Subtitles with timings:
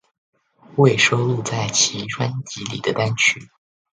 [0.77, 3.51] 未收录在其专辑里的单曲